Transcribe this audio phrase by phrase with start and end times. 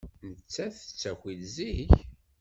[0.33, 1.91] Nettat tettaki-d zik.